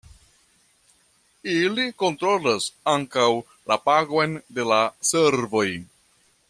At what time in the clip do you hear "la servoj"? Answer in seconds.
4.73-5.67